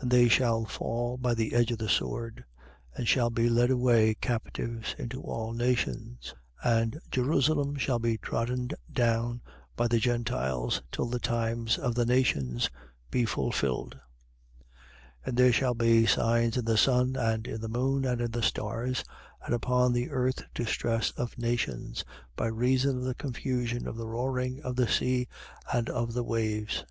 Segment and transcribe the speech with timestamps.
[0.00, 2.44] And they shall fall by the edge of the sword
[2.96, 9.42] and shall be led away captives into all nations: and Jerusalem shall be trodden down
[9.76, 12.68] by the Gentiles till the times of the nations
[13.12, 13.94] be fulfilled.
[13.96, 14.00] 21:25.
[15.26, 18.42] And there shall be signs in the sun and in the moon and in the
[18.42, 19.04] stars;
[19.46, 24.60] and upon the earth distress of nations, by reason of the confusion of the roaring
[24.62, 25.28] of the sea,
[25.72, 26.86] and of the waves: 21:26.